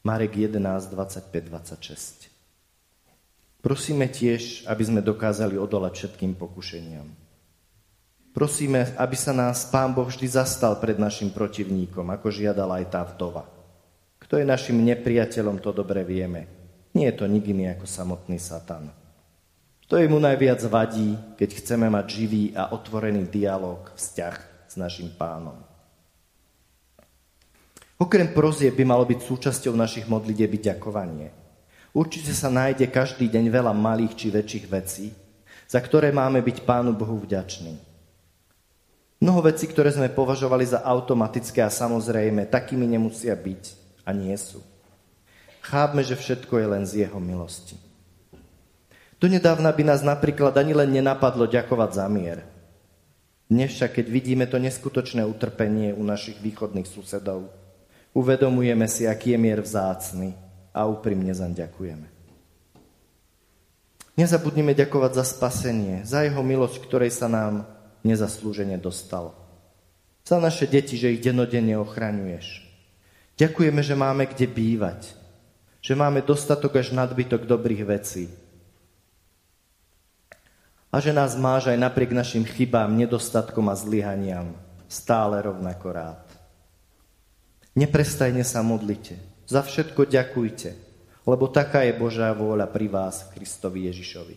[0.00, 2.32] Marek 11, 25, 26.
[3.60, 7.04] Prosíme tiež, aby sme dokázali odolať všetkým pokušeniam.
[8.32, 13.04] Prosíme, aby sa nás Pán Boh vždy zastal pred našim protivníkom, ako žiadala aj tá
[13.04, 13.44] vdova.
[14.16, 16.48] Kto je našim nepriateľom, to dobre vieme.
[16.96, 18.88] Nie je to nik iný ako samotný Satan.
[19.90, 24.34] To mu najviac vadí, keď chceme mať živý a otvorený dialog, vzťah
[24.70, 25.69] s našim pánom.
[28.00, 31.36] Okrem prozie by malo byť súčasťou našich modlitieb ďakovanie.
[31.92, 35.12] Určite sa nájde každý deň veľa malých či väčších vecí,
[35.68, 37.76] za ktoré máme byť Pánu Bohu vďační.
[39.20, 43.76] Mnoho vecí, ktoré sme považovali za automatické a samozrejme, takými nemusia byť
[44.08, 44.64] a nie sú.
[45.60, 47.76] Chápme, že všetko je len z jeho milosti.
[49.20, 52.48] Donedávna by nás napríklad ani len nenapadlo ďakovať za mier.
[53.44, 57.59] Dnes však, keď vidíme to neskutočné utrpenie u našich východných susedov,
[58.14, 60.34] uvedomujeme si, aký je mier vzácny
[60.74, 62.06] a úprimne zaň ďakujeme.
[64.18, 67.64] Nezabudnime ďakovať za spasenie, za jeho milosť, ktorej sa nám
[68.04, 69.32] nezaslúžene dostalo.
[70.26, 72.68] Za naše deti, že ich denodenne ochraňuješ.
[73.40, 75.16] Ďakujeme, že máme kde bývať,
[75.80, 78.28] že máme dostatok až nadbytok dobrých vecí.
[80.92, 84.52] A že nás máš aj napriek našim chybám, nedostatkom a zlyhaniam
[84.90, 86.29] stále rovnako rád.
[87.78, 89.14] Neprestajne sa modlite,
[89.46, 90.74] za všetko ďakujte,
[91.22, 94.34] lebo taká je Božá vôľa pri vás Kristovi Ježišovi.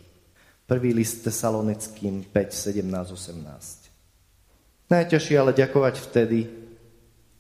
[0.70, 4.94] Prvý list Tesalonickým 5, 17, 18.
[4.94, 6.46] Najťažšie ale ďakovať vtedy,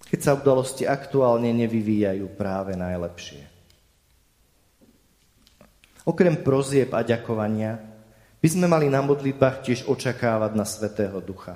[0.09, 3.45] keď sa udalosti aktuálne nevyvíjajú práve najlepšie.
[6.09, 7.79] Okrem prozieb a ďakovania
[8.43, 11.55] by sme mali na modlitbách tiež očakávať na Svetého Ducha.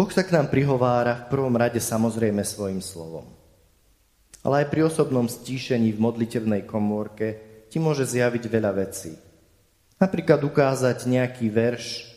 [0.00, 3.28] Boh sa k nám prihovára v prvom rade samozrejme svojim slovom.
[4.40, 7.36] Ale aj pri osobnom stíšení v modlitevnej komórke
[7.68, 9.12] ti môže zjaviť veľa vecí.
[10.00, 12.08] Napríklad ukázať nejaký verš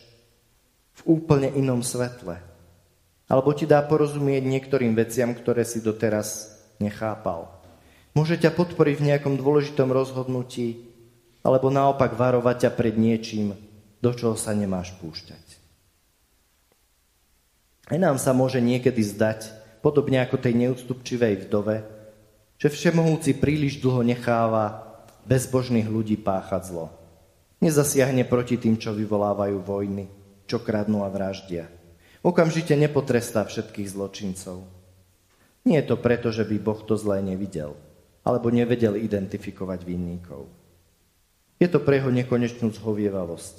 [0.96, 2.40] v úplne inom svetle–
[3.28, 7.48] alebo ti dá porozumieť niektorým veciam, ktoré si doteraz nechápal.
[8.12, 10.86] Môže ťa podporiť v nejakom dôležitom rozhodnutí,
[11.42, 13.56] alebo naopak varovať ťa pred niečím,
[14.00, 15.43] do čoho sa nemáš púšťať.
[17.84, 19.52] Aj nám sa môže niekedy zdať,
[19.84, 21.84] podobne ako tej neústupčivej vdove,
[22.56, 24.96] že všemohúci príliš dlho necháva
[25.28, 26.88] bezbožných ľudí páchať zlo.
[27.60, 30.08] Nezasiahne proti tým, čo vyvolávajú vojny,
[30.48, 31.68] čo kradnú a vraždia.
[32.24, 34.64] Okamžite nepotrestá všetkých zločincov.
[35.64, 37.76] Nie je to preto, že by Boh to zlé nevidel,
[38.24, 40.48] alebo nevedel identifikovať vinníkov.
[41.56, 43.56] Je to pre jeho nekonečnú zhovievavosť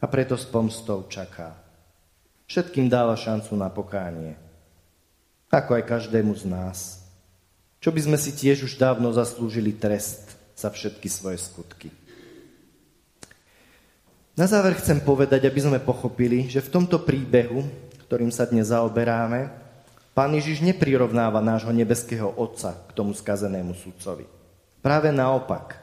[0.00, 1.63] a preto s pomstou čaká.
[2.44, 4.36] Všetkým dáva šancu na pokánie,
[5.48, 6.78] ako aj každému z nás.
[7.80, 11.88] Čo by sme si tiež už dávno zaslúžili trest za všetky svoje skutky.
[14.34, 17.62] Na záver chcem povedať, aby sme pochopili, že v tomto príbehu,
[18.08, 19.46] ktorým sa dnes zaoberáme,
[20.10, 24.26] pán Ježiš neprirovnáva nášho nebeského Otca k tomu skazenému sudcovi.
[24.82, 25.78] Práve naopak.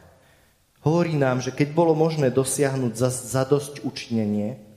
[0.84, 4.70] Hovorí nám, že keď bolo možné dosiahnuť zadosť učnenie,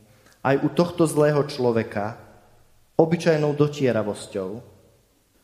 [0.45, 2.20] aj u tohto zlého človeka,
[3.01, 4.51] obyčajnou dotieravosťou,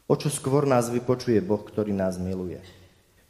[0.06, 2.60] o čo skôr nás vypočuje Boh, ktorý nás miluje.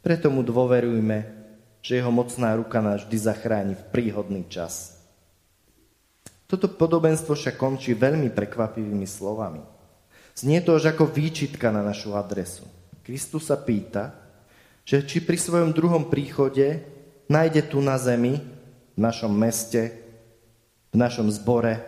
[0.03, 1.41] Preto mu dôverujme,
[1.79, 4.99] že jeho mocná ruka nás vždy zachráni v príhodný čas.
[6.45, 9.63] Toto podobenstvo však končí veľmi prekvapivými slovami.
[10.35, 12.67] Znie to až ako výčitka na našu adresu.
[13.07, 14.11] Kristus sa pýta,
[14.83, 16.83] že či pri svojom druhom príchode
[17.31, 18.41] nájde tu na zemi,
[18.91, 19.95] v našom meste,
[20.91, 21.81] v našom zbore,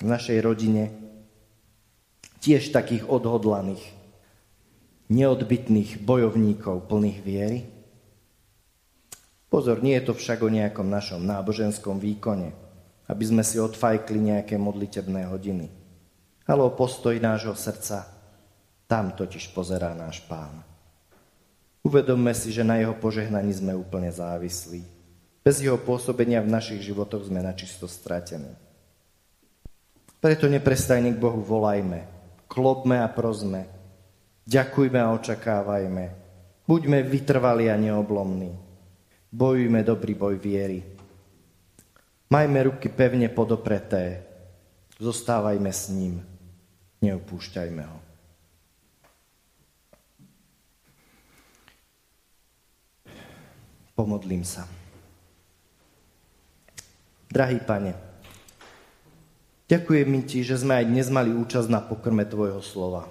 [0.00, 0.90] v našej rodine,
[2.40, 3.84] tiež takých odhodlaných,
[5.12, 7.60] neodbitných bojovníkov plných viery?
[9.52, 12.62] Pozor, nie je to však o nejakom našom náboženskom výkone
[13.12, 15.68] aby sme si odfajkli nejaké modlitebné hodiny.
[16.48, 18.08] Ale o postoj nášho srdca,
[18.88, 20.64] tam totiž pozerá náš pán.
[21.82, 24.80] Uvedomme si, že na jeho požehnaní sme úplne závislí.
[25.42, 28.54] Bez jeho pôsobenia v našich životoch sme na čisto stratení.
[30.22, 32.06] Preto neprestajne k Bohu volajme,
[32.46, 33.66] klopme a prosme,
[34.46, 36.04] ďakujme a očakávajme,
[36.70, 38.54] buďme vytrvali a neoblomní,
[39.34, 40.92] bojujme dobrý boj viery,
[42.32, 44.24] Majme ruky pevne podopreté.
[44.96, 46.24] Zostávajme s ním.
[47.04, 47.98] Neopúšťajme ho.
[53.92, 54.64] Pomodlím sa.
[57.32, 57.96] Drahý pane,
[59.64, 63.08] ďakujem ti, že sme aj dnes mali účasť na pokrme tvojho slova.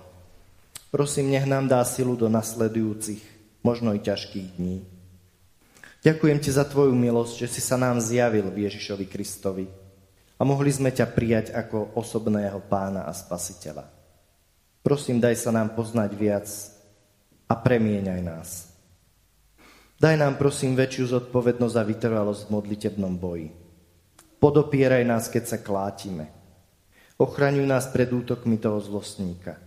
[0.94, 3.18] Prosím, nech nám dá silu do nasledujúcich,
[3.66, 4.86] možno i ťažkých dní.
[6.06, 9.66] Ďakujem ti za tvoju milosť, že si sa nám zjavil v Ježišovi Kristovi
[10.38, 13.90] a mohli sme ťa prijať ako osobného pána a spasiteľa.
[14.86, 16.46] Prosím, daj sa nám poznať viac
[17.50, 18.70] a premieňaj nás.
[19.98, 23.61] Daj nám, prosím, väčšiu zodpovednosť a vytrvalosť v modlitebnom boji.
[24.42, 26.34] Podopieraj nás, keď sa klátime.
[27.22, 29.62] Ochraňuj nás pred útokmi toho zlostníka.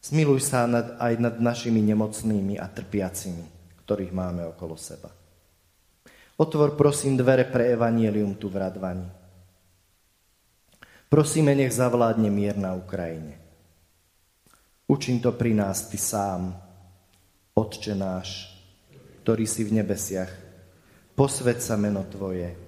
[0.00, 3.44] Zmiluj sa nad, aj nad našimi nemocnými a trpiacimi,
[3.84, 5.12] ktorých máme okolo seba.
[6.40, 9.10] Otvor prosím dvere pre evanielium tu v Radvani.
[11.12, 13.36] Prosíme, nech zavládne mier na Ukrajine.
[14.88, 16.42] Učím to pri nás Ty sám,
[17.52, 18.48] Otče náš,
[19.20, 20.32] ktorý si v nebesiach.
[21.12, 22.67] Posved sa meno Tvoje,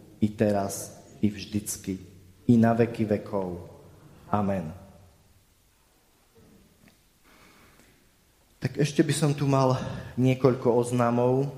[0.21, 1.97] i teraz, i vždycky,
[2.45, 3.65] i na veky vekov.
[4.29, 4.69] Amen.
[8.61, 9.73] Tak ešte by som tu mal
[10.21, 11.49] niekoľko oznámov.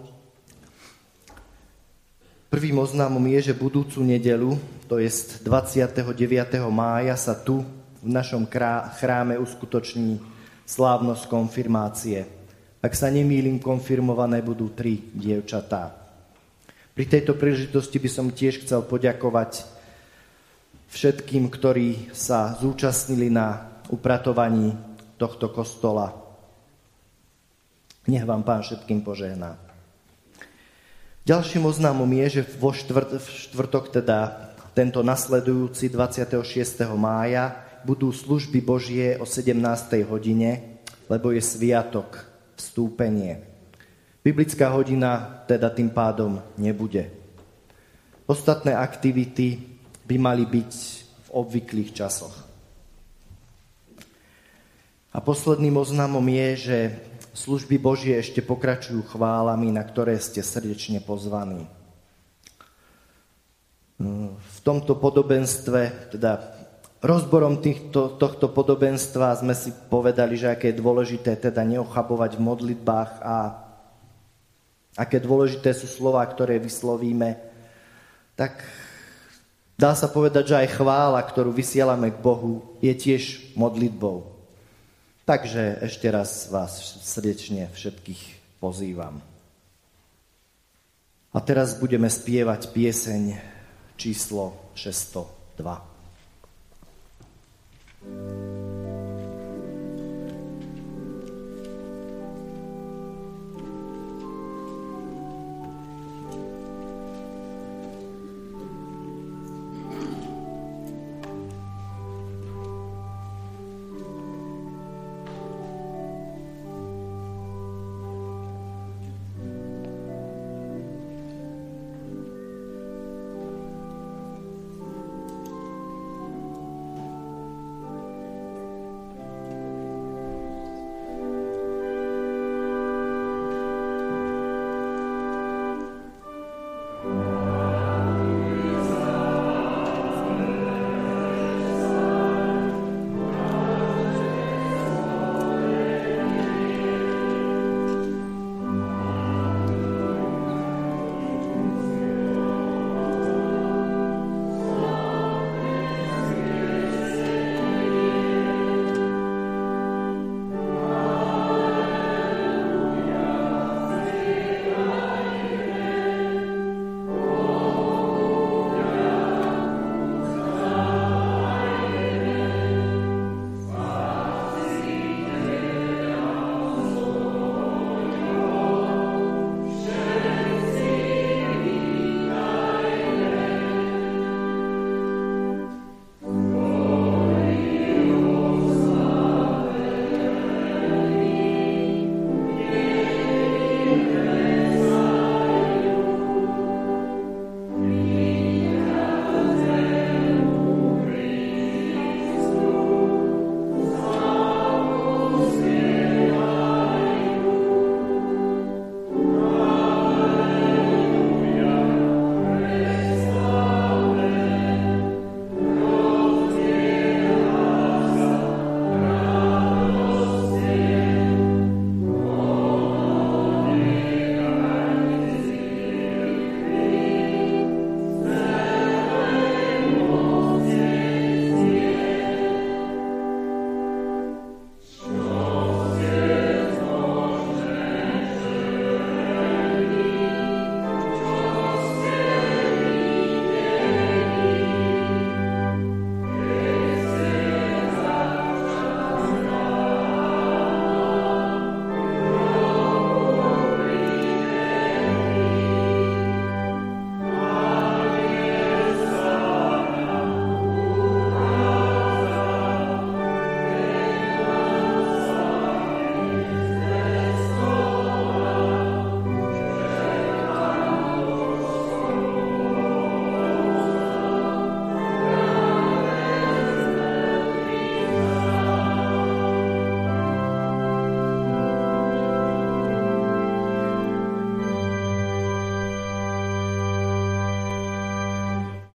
[2.48, 4.56] Prvým oznámom je, že budúcu nedelu,
[4.88, 5.12] to je
[5.44, 6.16] 29.
[6.72, 7.68] mája, sa tu
[8.00, 8.48] v našom
[8.96, 10.24] chráme uskutoční
[10.64, 12.24] slávnosť konfirmácie.
[12.80, 16.03] Ak sa nemýlim, konfirmované budú tri dievčatá.
[16.94, 19.66] Pri tejto príležitosti by som tiež chcel poďakovať
[20.94, 24.78] všetkým, ktorí sa zúčastnili na upratovaní
[25.18, 26.24] tohto kostola
[28.08, 29.56] nech vám pán všetkým požehná.
[31.24, 36.84] Ďalším oznámom je, že vo štvrt, v štvrtok, teda tento nasledujúci 26.
[37.00, 39.56] mája, budú služby Božie o 17.
[40.04, 42.28] hodine, lebo je sviatok,
[42.60, 43.53] vstúpenie.
[44.24, 47.12] Biblická hodina teda tým pádom nebude.
[48.24, 49.60] Ostatné aktivity
[50.08, 50.72] by mali byť
[51.28, 52.32] v obvyklých časoch.
[55.12, 56.78] A posledným oznámom je, že
[57.36, 61.68] služby Božie ešte pokračujú chválami, na ktoré ste srdečne pozvaní.
[64.00, 66.64] V tomto podobenstve, teda
[67.04, 73.12] rozborom týchto, tohto podobenstva sme si povedali, že aké je dôležité teda neochabovať v modlitbách
[73.20, 73.36] a
[74.98, 77.38] aké dôležité sú slova, ktoré vyslovíme,
[78.38, 78.62] tak
[79.78, 84.30] dá sa povedať, že aj chvála, ktorú vysielame k Bohu, je tiež modlitbou.
[85.24, 88.22] Takže ešte raz vás srdečne všetkých
[88.60, 89.24] pozývam.
[91.34, 93.40] A teraz budeme spievať pieseň
[93.98, 95.94] číslo 602.
[98.04, 98.53] thank you